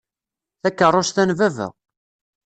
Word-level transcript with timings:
Takeṛṛust-a 0.61 1.23
n 1.29 1.31
baba. 1.39 1.67